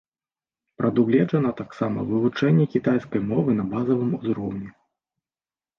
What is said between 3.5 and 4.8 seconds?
на базавым узроўні.